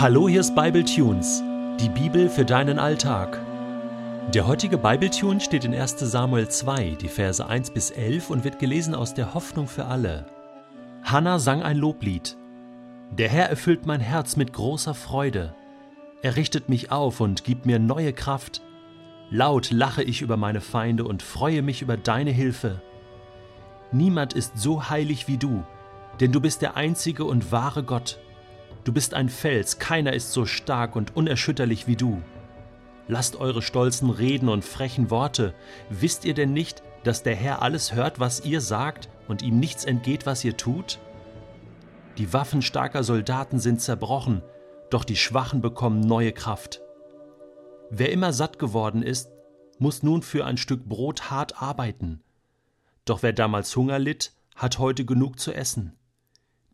Hallo, 0.00 0.28
hier 0.28 0.38
ist 0.38 0.54
Bible 0.54 0.84
Tunes, 0.84 1.42
die 1.80 1.88
Bibel 1.88 2.28
für 2.28 2.44
deinen 2.44 2.78
Alltag. 2.78 3.40
Der 4.32 4.46
heutige 4.46 4.78
Bible 4.78 5.10
Tune 5.10 5.40
steht 5.40 5.64
in 5.64 5.74
1. 5.74 5.98
Samuel 5.98 6.46
2, 6.46 6.90
die 7.00 7.08
Verse 7.08 7.44
1 7.44 7.70
bis 7.70 7.90
11 7.90 8.30
und 8.30 8.44
wird 8.44 8.60
gelesen 8.60 8.94
aus 8.94 9.12
der 9.12 9.34
Hoffnung 9.34 9.66
für 9.66 9.86
alle. 9.86 10.26
Hannah 11.02 11.40
sang 11.40 11.64
ein 11.64 11.78
Loblied. 11.78 12.36
Der 13.10 13.28
Herr 13.28 13.50
erfüllt 13.50 13.86
mein 13.86 13.98
Herz 13.98 14.36
mit 14.36 14.52
großer 14.52 14.94
Freude. 14.94 15.52
Er 16.22 16.36
richtet 16.36 16.68
mich 16.68 16.92
auf 16.92 17.18
und 17.18 17.42
gibt 17.42 17.66
mir 17.66 17.80
neue 17.80 18.12
Kraft. 18.12 18.62
Laut 19.30 19.72
lache 19.72 20.04
ich 20.04 20.22
über 20.22 20.36
meine 20.36 20.60
Feinde 20.60 21.02
und 21.02 21.24
freue 21.24 21.62
mich 21.62 21.82
über 21.82 21.96
deine 21.96 22.30
Hilfe. 22.30 22.80
Niemand 23.90 24.32
ist 24.32 24.58
so 24.58 24.90
heilig 24.90 25.26
wie 25.26 25.38
du, 25.38 25.64
denn 26.20 26.30
du 26.30 26.40
bist 26.40 26.62
der 26.62 26.76
einzige 26.76 27.24
und 27.24 27.50
wahre 27.50 27.82
Gott. 27.82 28.20
Du 28.88 28.94
bist 28.94 29.12
ein 29.12 29.28
Fels, 29.28 29.78
keiner 29.78 30.14
ist 30.14 30.32
so 30.32 30.46
stark 30.46 30.96
und 30.96 31.14
unerschütterlich 31.14 31.86
wie 31.86 31.96
du. 31.96 32.22
Lasst 33.06 33.36
eure 33.36 33.60
stolzen 33.60 34.08
Reden 34.08 34.48
und 34.48 34.64
frechen 34.64 35.10
Worte. 35.10 35.52
Wisst 35.90 36.24
ihr 36.24 36.32
denn 36.32 36.54
nicht, 36.54 36.82
dass 37.04 37.22
der 37.22 37.34
Herr 37.34 37.60
alles 37.60 37.92
hört, 37.92 38.18
was 38.18 38.46
ihr 38.46 38.62
sagt, 38.62 39.10
und 39.28 39.42
ihm 39.42 39.60
nichts 39.60 39.84
entgeht, 39.84 40.24
was 40.24 40.42
ihr 40.42 40.56
tut? 40.56 41.00
Die 42.16 42.32
Waffen 42.32 42.62
starker 42.62 43.04
Soldaten 43.04 43.58
sind 43.58 43.82
zerbrochen, 43.82 44.40
doch 44.88 45.04
die 45.04 45.16
Schwachen 45.16 45.60
bekommen 45.60 46.00
neue 46.00 46.32
Kraft. 46.32 46.80
Wer 47.90 48.10
immer 48.10 48.32
satt 48.32 48.58
geworden 48.58 49.02
ist, 49.02 49.28
muss 49.78 50.02
nun 50.02 50.22
für 50.22 50.46
ein 50.46 50.56
Stück 50.56 50.86
Brot 50.86 51.30
hart 51.30 51.60
arbeiten. 51.60 52.22
Doch 53.04 53.22
wer 53.22 53.34
damals 53.34 53.76
Hunger 53.76 53.98
litt, 53.98 54.32
hat 54.56 54.78
heute 54.78 55.04
genug 55.04 55.38
zu 55.38 55.52
essen. 55.52 55.97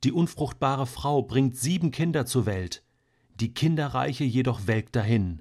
Die 0.05 0.13
unfruchtbare 0.13 0.87
Frau 0.87 1.23
bringt 1.23 1.57
sieben 1.57 1.91
Kinder 1.91 2.27
zur 2.27 2.45
Welt, 2.45 2.83
die 3.41 3.55
Kinderreiche 3.55 4.25
jedoch 4.25 4.67
welkt 4.67 4.97
dahin. 4.97 5.41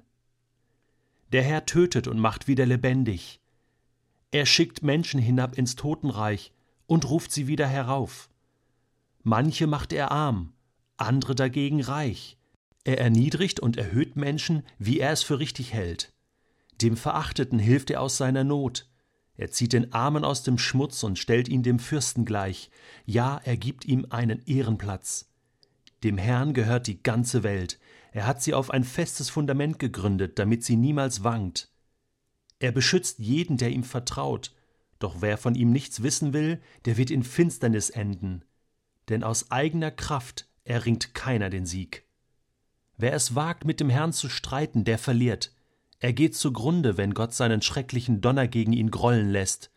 Der 1.32 1.42
Herr 1.42 1.66
tötet 1.66 2.08
und 2.08 2.18
macht 2.18 2.48
wieder 2.48 2.64
lebendig. 2.64 3.40
Er 4.30 4.46
schickt 4.46 4.82
Menschen 4.82 5.20
hinab 5.20 5.58
ins 5.58 5.76
Totenreich 5.76 6.50
und 6.86 7.08
ruft 7.10 7.30
sie 7.30 7.46
wieder 7.46 7.66
herauf. 7.66 8.30
Manche 9.22 9.66
macht 9.66 9.92
er 9.92 10.10
arm, 10.10 10.54
andere 10.96 11.34
dagegen 11.34 11.82
reich. 11.82 12.38
Er 12.84 12.98
erniedrigt 12.98 13.60
und 13.60 13.76
erhöht 13.76 14.16
Menschen, 14.16 14.62
wie 14.78 14.98
er 14.98 15.12
es 15.12 15.22
für 15.22 15.40
richtig 15.40 15.74
hält. 15.74 16.14
Dem 16.80 16.96
Verachteten 16.96 17.58
hilft 17.58 17.90
er 17.90 18.00
aus 18.00 18.16
seiner 18.16 18.44
Not. 18.44 18.88
Er 19.36 19.50
zieht 19.50 19.72
den 19.72 19.92
Armen 19.92 20.24
aus 20.24 20.42
dem 20.42 20.58
Schmutz 20.58 21.02
und 21.02 21.18
stellt 21.18 21.48
ihn 21.48 21.62
dem 21.62 21.78
Fürsten 21.78 22.24
gleich, 22.24 22.70
ja, 23.04 23.40
er 23.44 23.56
gibt 23.56 23.84
ihm 23.84 24.06
einen 24.10 24.42
Ehrenplatz. 24.46 25.28
Dem 26.04 26.18
Herrn 26.18 26.54
gehört 26.54 26.86
die 26.86 27.02
ganze 27.02 27.42
Welt, 27.42 27.78
er 28.12 28.26
hat 28.26 28.42
sie 28.42 28.54
auf 28.54 28.70
ein 28.70 28.84
festes 28.84 29.30
Fundament 29.30 29.78
gegründet, 29.78 30.38
damit 30.38 30.62
sie 30.62 30.76
niemals 30.76 31.24
wankt. 31.24 31.70
Er 32.60 32.70
beschützt 32.70 33.18
jeden, 33.18 33.56
der 33.56 33.70
ihm 33.70 33.82
vertraut, 33.82 34.54
doch 35.00 35.20
wer 35.20 35.36
von 35.36 35.56
ihm 35.56 35.72
nichts 35.72 36.02
wissen 36.02 36.32
will, 36.32 36.60
der 36.84 36.96
wird 36.96 37.10
in 37.10 37.24
Finsternis 37.24 37.90
enden, 37.90 38.44
denn 39.08 39.24
aus 39.24 39.50
eigener 39.50 39.90
Kraft 39.90 40.48
erringt 40.62 41.14
keiner 41.14 41.50
den 41.50 41.66
Sieg. 41.66 42.04
Wer 42.96 43.12
es 43.14 43.34
wagt, 43.34 43.64
mit 43.64 43.80
dem 43.80 43.90
Herrn 43.90 44.12
zu 44.12 44.28
streiten, 44.28 44.84
der 44.84 44.98
verliert, 44.98 45.52
er 46.04 46.12
geht 46.12 46.36
zugrunde, 46.36 46.98
wenn 46.98 47.14
Gott 47.14 47.32
seinen 47.32 47.62
schrecklichen 47.62 48.20
Donner 48.20 48.46
gegen 48.46 48.74
ihn 48.74 48.90
grollen 48.90 49.30
lässt. 49.30 49.70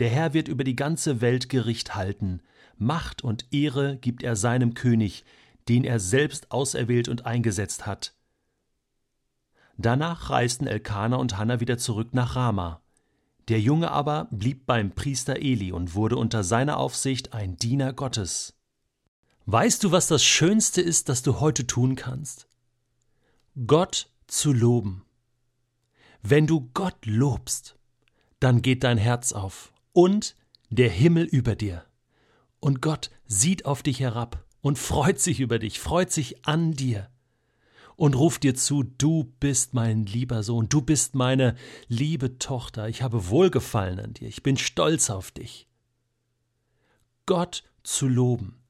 Der 0.00 0.08
Herr 0.08 0.34
wird 0.34 0.48
über 0.48 0.64
die 0.64 0.74
ganze 0.74 1.20
Welt 1.20 1.48
Gericht 1.48 1.94
halten. 1.94 2.40
Macht 2.78 3.22
und 3.22 3.46
Ehre 3.52 3.96
gibt 3.96 4.24
er 4.24 4.34
seinem 4.34 4.74
König, 4.74 5.24
den 5.68 5.84
er 5.84 6.00
selbst 6.00 6.50
auserwählt 6.50 7.08
und 7.08 7.26
eingesetzt 7.26 7.86
hat. 7.86 8.12
Danach 9.78 10.30
reisten 10.30 10.66
Elkanah 10.66 11.18
und 11.18 11.38
Hannah 11.38 11.60
wieder 11.60 11.78
zurück 11.78 12.12
nach 12.12 12.34
Rama. 12.34 12.82
Der 13.46 13.60
Junge 13.60 13.92
aber 13.92 14.26
blieb 14.32 14.66
beim 14.66 14.90
Priester 14.90 15.36
Eli 15.36 15.70
und 15.70 15.94
wurde 15.94 16.16
unter 16.16 16.42
seiner 16.42 16.76
Aufsicht 16.76 17.34
ein 17.34 17.56
Diener 17.56 17.92
Gottes. 17.92 18.58
Weißt 19.46 19.84
du, 19.84 19.92
was 19.92 20.08
das 20.08 20.24
Schönste 20.24 20.80
ist, 20.80 21.08
das 21.08 21.22
du 21.22 21.38
heute 21.38 21.68
tun 21.68 21.94
kannst? 21.94 22.48
Gott 23.64 24.10
zu 24.26 24.52
loben. 24.52 25.04
Wenn 26.22 26.46
du 26.46 26.70
Gott 26.72 27.04
lobst, 27.04 27.76
dann 28.40 28.62
geht 28.62 28.84
dein 28.84 28.98
Herz 28.98 29.32
auf 29.32 29.72
und 29.92 30.36
der 30.70 30.88
Himmel 30.88 31.24
über 31.24 31.56
dir. 31.56 31.84
Und 32.60 32.80
Gott 32.80 33.10
sieht 33.26 33.66
auf 33.66 33.82
dich 33.82 34.00
herab 34.00 34.44
und 34.60 34.78
freut 34.78 35.20
sich 35.20 35.40
über 35.40 35.58
dich, 35.58 35.80
freut 35.80 36.12
sich 36.12 36.46
an 36.46 36.72
dir 36.72 37.10
und 37.96 38.14
ruft 38.14 38.44
dir 38.44 38.54
zu, 38.54 38.84
du 38.84 39.32
bist 39.40 39.74
mein 39.74 40.06
lieber 40.06 40.42
Sohn, 40.42 40.68
du 40.68 40.80
bist 40.80 41.14
meine 41.14 41.56
liebe 41.88 42.38
Tochter, 42.38 42.88
ich 42.88 43.02
habe 43.02 43.28
Wohlgefallen 43.28 44.00
an 44.00 44.14
dir, 44.14 44.28
ich 44.28 44.42
bin 44.42 44.56
stolz 44.56 45.10
auf 45.10 45.32
dich. 45.32 45.68
Gott 47.26 47.64
zu 47.82 48.06
loben. 48.08 48.62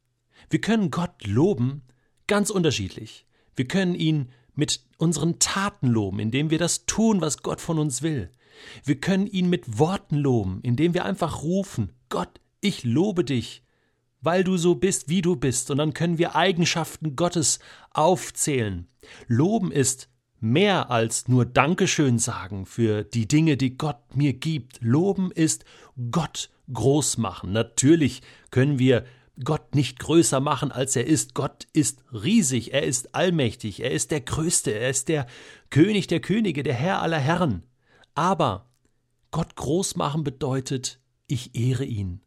Wir 0.51 0.61
können 0.61 0.91
Gott 0.91 1.27
loben 1.27 1.83
ganz 2.27 2.51
unterschiedlich. 2.51 3.27
Wir 3.57 3.69
können 3.69 3.95
ihn 3.95 4.31
mit 4.55 4.85
unseren 4.99 5.39
Taten 5.39 5.89
loben, 5.89 6.19
indem 6.19 6.51
wir 6.51 6.59
das 6.59 6.87
tun, 6.87 7.21
was 7.21 7.43
Gott 7.43 7.61
von 7.61 7.79
uns 7.79 8.03
will. 8.03 8.31
Wir 8.85 9.01
können 9.01 9.27
ihn 9.27 9.49
mit 9.49 9.79
Worten 9.79 10.17
loben, 10.17 10.61
indem 10.63 10.95
wir 10.95 11.05
einfach 11.05 11.43
rufen, 11.43 11.93
Gott, 12.09 12.41
ich 12.61 12.85
lobe 12.85 13.25
dich, 13.25 13.65
weil 14.21 14.45
du 14.45 14.57
so 14.57 14.75
bist, 14.75 15.09
wie 15.09 15.23
du 15.23 15.37
bist, 15.37 15.71
und 15.71 15.79
dann 15.79 15.95
können 15.95 16.19
wir 16.19 16.37
Eigenschaften 16.37 17.17
Gottes 17.17 17.59
aufzählen. 17.91 18.87
Loben 19.27 19.73
ist 19.73 20.09
mehr 20.39 20.91
als 20.91 21.29
nur 21.29 21.45
Dankeschön 21.45 22.19
sagen 22.19 22.67
für 22.67 23.05
die 23.05 23.27
Dinge, 23.27 23.57
die 23.57 23.77
Gott 23.79 24.17
mir 24.17 24.33
gibt. 24.33 24.79
Loben 24.81 25.31
ist 25.31 25.65
Gott 26.11 26.51
groß 26.73 27.19
machen. 27.19 27.53
Natürlich 27.53 28.23
können 28.51 28.79
wir 28.79 29.05
Gott 29.43 29.75
nicht 29.75 29.99
größer 29.99 30.41
machen, 30.41 30.73
als 30.73 30.95
er 30.97 31.07
ist. 31.07 31.35
Gott 31.35 31.67
ist 31.73 32.05
riesig, 32.13 32.75
er 32.75 32.83
ist 32.83 33.15
allmächtig, 33.15 33.81
er 33.81 33.91
ist 33.91 34.11
der 34.11 34.21
Größte, 34.21 34.73
er 34.73 34.91
ist 34.91 35.09
der 35.09 35.27
König 35.71 36.07
der 36.07 36.21
Könige, 36.21 36.63
der 36.63 36.75
Herr 36.75 37.01
aller 37.03 37.19
Herren. 37.19 37.63
Aber 38.15 38.69
Gott 39.31 39.57
groß 39.57 39.97
machen 39.97 40.25
bedeutet, 40.25 41.01
ich 41.27 41.55
ehre 41.55 41.85
ihn. 41.85 42.21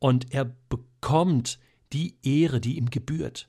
Und 0.00 0.32
er 0.34 0.56
bekommt 0.68 1.60
die 1.92 2.16
Ehre, 2.22 2.60
die 2.60 2.76
ihm 2.76 2.90
gebührt. 2.90 3.48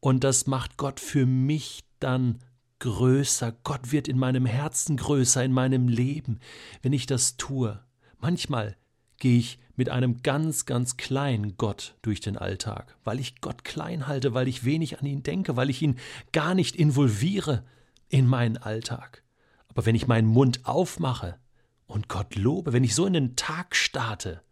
Und 0.00 0.24
das 0.24 0.48
macht 0.48 0.76
Gott 0.76 0.98
für 0.98 1.26
mich 1.26 1.84
dann 2.00 2.40
größer. 2.80 3.52
Gott 3.62 3.92
wird 3.92 4.08
in 4.08 4.18
meinem 4.18 4.46
Herzen 4.46 4.96
größer, 4.96 5.44
in 5.44 5.52
meinem 5.52 5.86
Leben, 5.86 6.40
wenn 6.82 6.92
ich 6.92 7.06
das 7.06 7.36
tue. 7.36 7.80
Manchmal 8.18 8.76
gehe 9.22 9.38
ich 9.38 9.60
mit 9.76 9.88
einem 9.88 10.24
ganz, 10.24 10.66
ganz 10.66 10.96
kleinen 10.96 11.56
Gott 11.56 11.94
durch 12.02 12.20
den 12.20 12.36
Alltag, 12.36 12.96
weil 13.04 13.20
ich 13.20 13.40
Gott 13.40 13.62
klein 13.62 14.08
halte, 14.08 14.34
weil 14.34 14.48
ich 14.48 14.64
wenig 14.64 14.98
an 14.98 15.06
ihn 15.06 15.22
denke, 15.22 15.54
weil 15.54 15.70
ich 15.70 15.80
ihn 15.80 15.96
gar 16.32 16.56
nicht 16.56 16.74
involviere 16.74 17.64
in 18.08 18.26
meinen 18.26 18.56
Alltag. 18.56 19.22
Aber 19.68 19.86
wenn 19.86 19.94
ich 19.94 20.08
meinen 20.08 20.26
Mund 20.26 20.66
aufmache 20.66 21.38
und 21.86 22.08
Gott 22.08 22.34
lobe, 22.34 22.72
wenn 22.72 22.82
ich 22.82 22.96
so 22.96 23.06
in 23.06 23.12
den 23.12 23.36
Tag 23.36 23.76
starte, 23.76 24.42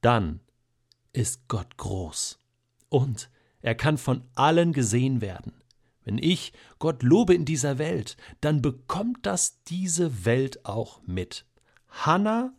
dann 0.00 0.40
ist 1.12 1.46
Gott 1.46 1.76
groß. 1.76 2.40
Und 2.88 3.30
er 3.60 3.76
kann 3.76 3.96
von 3.96 4.24
allen 4.34 4.72
gesehen 4.72 5.20
werden. 5.20 5.52
Wenn 6.02 6.18
ich 6.18 6.52
Gott 6.80 7.04
lobe 7.04 7.34
in 7.34 7.44
dieser 7.44 7.78
Welt, 7.78 8.16
dann 8.40 8.60
bekommt 8.60 9.24
das 9.24 9.62
diese 9.62 10.24
Welt 10.24 10.64
auch 10.66 11.00
mit. 11.06 11.46
Hannah 11.86 12.52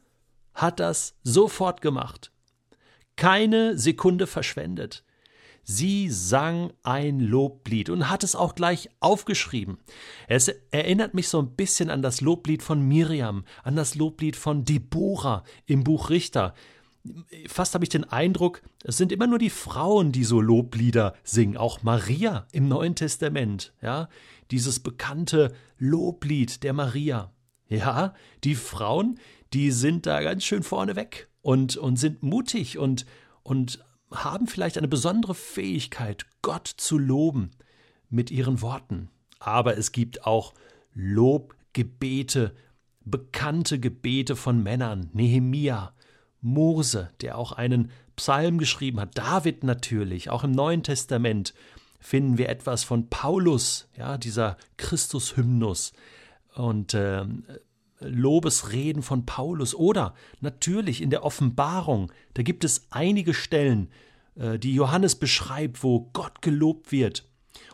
hat 0.53 0.79
das 0.79 1.15
sofort 1.23 1.81
gemacht. 1.81 2.31
Keine 3.15 3.77
Sekunde 3.77 4.27
verschwendet. 4.27 5.03
Sie 5.63 6.09
sang 6.09 6.73
ein 6.83 7.19
Loblied 7.19 7.89
und 7.89 8.09
hat 8.09 8.23
es 8.23 8.35
auch 8.35 8.55
gleich 8.55 8.89
aufgeschrieben. 8.99 9.77
Es 10.27 10.47
erinnert 10.71 11.13
mich 11.13 11.27
so 11.29 11.39
ein 11.39 11.55
bisschen 11.55 11.89
an 11.89 12.01
das 12.01 12.21
Loblied 12.21 12.63
von 12.63 12.81
Miriam, 12.81 13.45
an 13.63 13.75
das 13.75 13.95
Loblied 13.95 14.35
von 14.35 14.65
Deborah 14.65 15.43
im 15.67 15.83
Buch 15.83 16.09
Richter. 16.09 16.55
Fast 17.47 17.73
habe 17.73 17.85
ich 17.85 17.89
den 17.89 18.03
Eindruck, 18.03 18.61
es 18.83 18.97
sind 18.97 19.11
immer 19.11 19.27
nur 19.27 19.39
die 19.39 19.49
Frauen, 19.49 20.11
die 20.11 20.23
so 20.23 20.41
Loblieder 20.41 21.15
singen, 21.23 21.57
auch 21.57 21.83
Maria 21.83 22.47
im 22.51 22.67
Neuen 22.67 22.95
Testament, 22.95 23.73
ja, 23.81 24.07
dieses 24.51 24.79
bekannte 24.79 25.53
Loblied 25.77 26.63
der 26.63 26.73
Maria. 26.73 27.31
Ja, 27.67 28.13
die 28.43 28.55
Frauen, 28.55 29.17
die 29.53 29.71
sind 29.71 30.05
da 30.05 30.21
ganz 30.21 30.43
schön 30.43 30.63
vorne 30.63 30.95
weg 30.95 31.29
und, 31.41 31.77
und 31.77 31.97
sind 31.97 32.23
mutig 32.23 32.77
und, 32.77 33.05
und 33.43 33.83
haben 34.11 34.47
vielleicht 34.47 34.77
eine 34.77 34.87
besondere 34.87 35.35
Fähigkeit, 35.35 36.25
Gott 36.41 36.67
zu 36.67 36.97
loben 36.97 37.51
mit 38.09 38.31
ihren 38.31 38.61
Worten. 38.61 39.09
Aber 39.39 39.77
es 39.77 39.91
gibt 39.91 40.25
auch 40.25 40.53
Lobgebete, 40.93 42.53
bekannte 43.03 43.79
Gebete 43.79 44.35
von 44.35 44.61
Männern, 44.61 45.09
Nehemia, 45.13 45.93
Mose, 46.41 47.11
der 47.21 47.37
auch 47.37 47.51
einen 47.51 47.91
Psalm 48.15 48.57
geschrieben 48.57 48.99
hat, 48.99 49.17
David 49.17 49.63
natürlich, 49.63 50.29
auch 50.29 50.43
im 50.43 50.51
Neuen 50.51 50.83
Testament 50.83 51.53
finden 51.99 52.37
wir 52.37 52.49
etwas 52.49 52.83
von 52.83 53.09
Paulus, 53.09 53.87
ja, 53.95 54.17
dieser 54.17 54.57
Christus-Hymnus. 54.77 55.93
Und 56.55 56.93
äh, 56.93 57.25
Lobesreden 58.01 59.03
von 59.03 59.25
Paulus. 59.25 59.75
Oder 59.75 60.13
natürlich 60.39 61.01
in 61.01 61.09
der 61.09 61.23
Offenbarung, 61.23 62.11
da 62.33 62.43
gibt 62.43 62.63
es 62.63 62.87
einige 62.89 63.33
Stellen, 63.33 63.89
äh, 64.35 64.59
die 64.59 64.73
Johannes 64.73 65.15
beschreibt, 65.15 65.83
wo 65.83 66.09
Gott 66.13 66.41
gelobt 66.41 66.91
wird. 66.91 67.27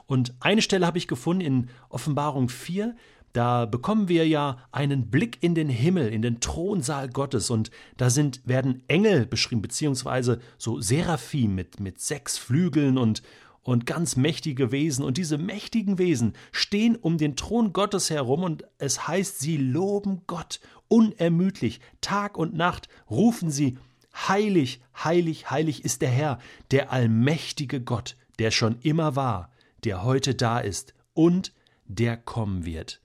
Und 0.06 0.34
eine 0.40 0.62
Stelle 0.62 0.86
habe 0.86 0.98
ich 0.98 1.08
gefunden 1.08 1.42
in 1.42 1.70
Offenbarung 1.90 2.50
4, 2.50 2.96
da 3.34 3.66
bekommen 3.66 4.08
wir 4.08 4.28
ja 4.28 4.58
einen 4.72 5.12
Blick 5.12 5.38
in 5.42 5.54
den 5.54 5.70
Himmel, 5.70 6.12
in 6.12 6.24
den 6.24 6.40
Thronsaal 6.40 7.10
Gottes 7.10 7.52
und 7.52 7.70
da 7.96 8.10
sind, 8.10 8.42
werden 8.46 8.82
Engel 8.88 9.28
beschrieben, 9.28 9.62
beziehungsweise 9.62 10.40
so 10.58 10.82
Seraphim 10.82 11.54
mit, 11.54 11.80
mit 11.80 12.00
sechs 12.00 12.38
Flügeln 12.38 12.98
und, 12.98 13.22
und 13.68 13.86
ganz 13.86 14.16
mächtige 14.16 14.72
Wesen. 14.72 15.04
Und 15.04 15.18
diese 15.18 15.38
mächtigen 15.38 15.98
Wesen 15.98 16.34
stehen 16.54 16.96
um 16.96 17.18
den 17.18 17.36
Thron 17.36 17.74
Gottes 17.74 18.10
herum 18.10 18.44
und 18.44 18.64
es 18.78 19.10
heißt, 19.10 19.40
sie 19.40 19.58
loben 19.58 20.22
Gott 20.26 20.62
unermüdlich. 20.88 21.82
Tag 22.00 22.38
und 22.38 22.54
Nacht 22.54 22.88
rufen 23.10 23.52
sie, 23.52 23.78
heilig, 24.16 24.80
heilig, 25.04 25.52
heilig 25.52 25.84
ist 25.84 26.02
der 26.02 26.10
Herr, 26.10 26.40
der 26.72 26.94
allmächtige 26.94 27.82
Gott, 27.82 28.16
der 28.40 28.52
schon 28.52 28.80
immer 28.84 29.18
war, 29.18 29.52
der 29.84 30.02
heute 30.02 30.34
da 30.34 30.60
ist 30.60 30.94
und 31.14 31.52
der 31.88 32.16
kommen 32.16 32.64
wird. 32.64 33.02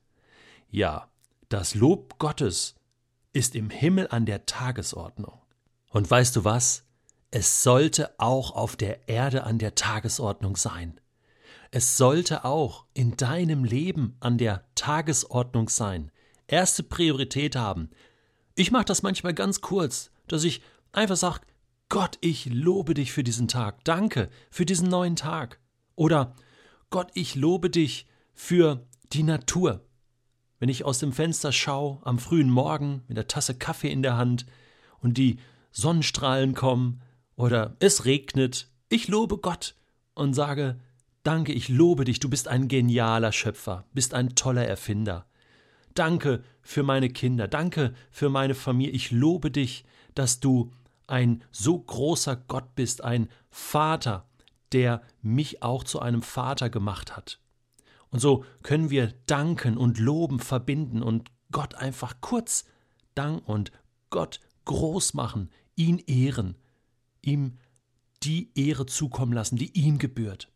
Ja, 0.70 1.08
das 1.49 1.75
Lob 1.75 2.20
Gottes 2.20 2.76
ist 3.32 3.56
im 3.56 3.69
Himmel 3.69 4.06
an 4.12 4.26
der 4.26 4.47
Tagesordnung. 4.47 5.41
Und 5.91 6.08
weißt 6.08 6.37
du 6.37 6.44
was? 6.44 6.85
Es 7.32 7.64
sollte 7.64 8.14
auch 8.20 8.55
auf 8.55 8.76
der 8.76 9.08
Erde 9.08 9.43
an 9.43 9.58
der 9.58 9.75
Tagesordnung 9.75 10.56
sein. 10.56 11.00
Es 11.73 11.96
sollte 11.96 12.44
auch 12.44 12.84
in 12.94 13.17
deinem 13.17 13.64
Leben 13.64 14.17
an 14.20 14.38
der 14.38 14.64
Tagesordnung 14.76 15.69
sein. 15.69 16.12
Erste 16.46 16.84
Priorität 16.84 17.56
haben. 17.56 17.90
Ich 18.55 18.70
mache 18.70 18.84
das 18.84 19.02
manchmal 19.02 19.34
ganz 19.34 19.61
kurz, 19.61 20.12
dass 20.29 20.44
ich 20.44 20.62
einfach 20.93 21.17
sage, 21.17 21.40
Gott, 21.88 22.19
ich 22.20 22.46
lobe 22.46 22.94
dich 22.94 23.11
für 23.11 23.25
diesen 23.25 23.49
Tag. 23.49 23.82
Danke 23.82 24.31
für 24.49 24.64
diesen 24.64 24.88
neuen 24.88 25.17
Tag. 25.17 25.58
Oder 25.96 26.37
Gott, 26.90 27.11
ich 27.14 27.34
lobe 27.34 27.69
dich 27.69 28.06
für 28.32 28.87
die 29.12 29.25
Natur 29.25 29.82
wenn 30.62 30.69
ich 30.69 30.84
aus 30.84 31.00
dem 31.00 31.12
Fenster 31.12 31.50
schaue 31.50 31.99
am 32.05 32.20
frühen 32.20 32.49
Morgen 32.49 33.02
mit 33.08 33.17
der 33.17 33.26
Tasse 33.26 33.56
Kaffee 33.56 33.90
in 33.90 34.00
der 34.00 34.17
Hand 34.17 34.46
und 35.00 35.19
die 35.19 35.40
Sonnenstrahlen 35.73 36.55
kommen 36.55 37.02
oder 37.37 37.76
es 37.81 38.05
regnet, 38.05 38.69
ich 38.88 39.08
lobe 39.08 39.38
Gott 39.38 39.75
und 40.14 40.34
sage, 40.34 40.79
danke, 41.23 41.52
ich 41.52 41.69
lobe 41.69 42.05
dich, 42.05 42.20
du 42.20 42.29
bist 42.29 42.49
ein 42.49 42.69
genialer 42.69 43.32
Schöpfer, 43.32 43.84
bist 43.93 44.14
ein 44.14 44.34
toller 44.34 44.67
Erfinder. 44.67 45.26
Danke 45.94 46.43
für 46.62 46.82
meine 46.82 47.11
Kinder, 47.11 47.49
danke 47.49 47.94
für 48.11 48.29
meine 48.29 48.55
Familie, 48.55 48.93
ich 48.93 49.11
lobe 49.11 49.50
dich, 49.50 49.84
dass 50.14 50.40
du 50.40 50.73
ein 51.06 51.43
so 51.50 51.79
großer 51.79 52.37
Gott 52.37 52.75
bist, 52.75 53.05
ein 53.05 53.29
Vater, 53.50 54.26
der 54.73 55.02
mich 55.20 55.62
auch 55.62 55.84
zu 55.84 56.00
einem 56.00 56.23
Vater 56.23 56.70
gemacht 56.70 57.17
hat. 57.17 57.38
Und 58.11 58.20
so 58.20 58.44
können 58.62 58.90
wir 58.90 59.12
danken 59.26 59.76
und 59.76 59.99
loben 59.99 60.38
verbinden 60.38 61.02
und 61.02 61.31
Gott 61.50 61.75
einfach 61.75 62.20
kurz 62.20 62.64
danken 63.14 63.50
und 63.50 63.73
Gott 64.11 64.40
groß 64.64 65.14
machen, 65.14 65.50
ihn 65.76 65.99
ehren, 65.99 66.56
ihm 67.22 67.58
die 68.22 68.50
Ehre 68.54 68.86
zukommen 68.86 69.32
lassen, 69.32 69.56
die 69.56 69.72
ihm 69.78 69.98
gebührt. 69.98 70.48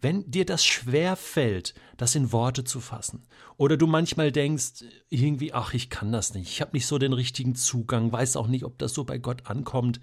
Wenn 0.00 0.30
dir 0.30 0.44
das 0.44 0.64
schwer 0.64 1.16
fällt, 1.16 1.74
das 1.96 2.14
in 2.14 2.32
Worte 2.32 2.64
zu 2.64 2.80
fassen, 2.80 3.26
oder 3.56 3.76
du 3.76 3.86
manchmal 3.86 4.32
denkst, 4.32 4.84
irgendwie, 5.08 5.52
ach, 5.52 5.74
ich 5.74 5.90
kann 5.90 6.12
das 6.12 6.34
nicht, 6.34 6.48
ich 6.48 6.60
habe 6.60 6.72
nicht 6.74 6.86
so 6.86 6.98
den 6.98 7.12
richtigen 7.12 7.54
Zugang, 7.54 8.12
weiß 8.12 8.36
auch 8.36 8.46
nicht, 8.46 8.64
ob 8.64 8.78
das 8.78 8.94
so 8.94 9.04
bei 9.04 9.18
Gott 9.18 9.46
ankommt. 9.46 10.00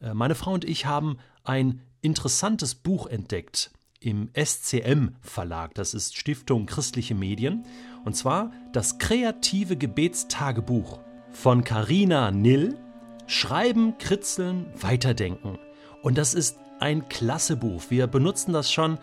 Äh, 0.00 0.14
meine 0.14 0.34
Frau 0.34 0.52
und 0.52 0.64
ich 0.64 0.86
haben 0.86 1.18
ein 1.44 1.80
interessantes 2.02 2.74
Buch 2.74 3.06
entdeckt 3.06 3.70
im 4.00 4.30
SCM 4.34 5.10
Verlag, 5.20 5.74
das 5.74 5.94
ist 5.94 6.16
Stiftung 6.16 6.66
Christliche 6.66 7.14
Medien, 7.14 7.64
und 8.04 8.16
zwar 8.16 8.52
das 8.72 8.98
kreative 8.98 9.76
Gebetstagebuch 9.76 11.00
von 11.32 11.64
Karina 11.64 12.30
Nill, 12.30 12.78
Schreiben, 13.30 13.96
Kritzeln, 13.98 14.66
Weiterdenken. 14.74 15.56
Und 16.02 16.18
das 16.18 16.34
ist 16.34 16.58
ein 16.80 17.08
klasse 17.08 17.56
Buch. 17.56 17.84
Wir 17.88 18.08
benutzen 18.08 18.52
das 18.52 18.72
schon 18.72 18.98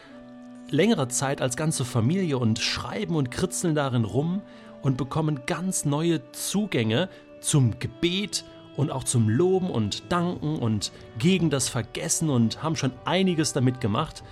längere 0.69 1.07
Zeit 1.07 1.41
als 1.41 1.55
ganze 1.55 1.85
Familie 1.85 2.37
und 2.37 2.59
schreiben 2.59 3.15
und 3.15 3.31
kritzeln 3.31 3.73
darin 3.73 4.03
rum 4.03 4.41
und 4.81 4.97
bekommen 4.97 5.43
ganz 5.45 5.85
neue 5.85 6.29
Zugänge 6.33 7.07
zum 7.39 7.79
Gebet 7.79 8.43
und 8.75 8.91
auch 8.91 9.05
zum 9.05 9.29
Loben 9.29 9.69
und 9.69 10.11
Danken 10.11 10.59
und 10.59 10.91
gegen 11.17 11.49
das 11.49 11.69
Vergessen 11.69 12.29
und 12.29 12.61
haben 12.61 12.75
schon 12.75 12.91
einiges 13.05 13.53
damit 13.53 13.79
gemacht. 13.79 14.25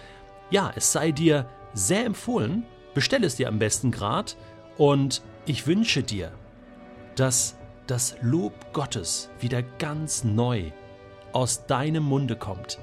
Ja, 0.50 0.74
es 0.76 0.92
sei 0.92 1.14
dir 1.14 1.48
sehr 1.74 2.06
empfohlen, 2.06 2.66
bestell 2.94 3.24
es 3.24 3.38
dir 3.38 3.48
am 3.48 3.60
besten 3.60 3.92
grad 3.92 4.36
und 4.78 5.22
ich 5.46 5.68
wünsche 5.68 6.04
dir, 6.04 6.34
dass 7.16 7.56
das 7.88 8.16
Lob 8.22 8.54
Gottes 8.74 9.30
wieder 9.40 9.62
ganz 9.80 10.24
neu 10.24 10.72
aus 11.34 11.66
deinem 11.68 12.04
Munde 12.04 12.36
kommt 12.36 12.80